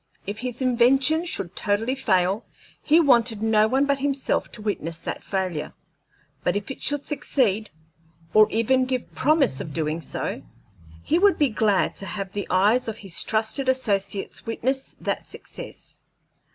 If 0.25 0.39
his 0.39 0.63
invention 0.63 1.25
should 1.25 1.55
totally 1.55 1.93
fail, 1.93 2.43
he 2.81 2.99
wanted 2.99 3.43
no 3.43 3.67
one 3.67 3.85
but 3.85 3.99
himself 3.99 4.51
to 4.53 4.61
witness 4.63 4.99
that 5.01 5.23
failure; 5.23 5.73
but 6.43 6.55
if 6.55 6.71
it 6.71 6.81
should 6.81 7.05
succeed, 7.05 7.69
or 8.33 8.49
even 8.49 8.85
give 8.85 9.13
promise 9.13 9.61
of 9.61 9.73
doing 9.73 10.01
so, 10.01 10.41
he 11.03 11.19
would 11.19 11.37
be 11.37 11.49
glad 11.49 11.95
to 11.97 12.07
have 12.07 12.33
the 12.33 12.47
eyes 12.49 12.87
of 12.87 12.97
his 12.97 13.23
trusted 13.23 13.69
associates 13.69 14.43
witness 14.43 14.95
that 14.99 15.27
success. 15.27 16.01